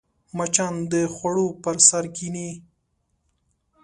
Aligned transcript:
مچان 0.37 0.73
د 0.91 0.93
خوړو 1.15 1.47
پر 1.63 1.75
سر 1.89 2.03
کښېني 2.15 2.49